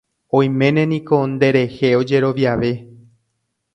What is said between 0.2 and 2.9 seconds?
Oiméne niko nderehe ojeroviave.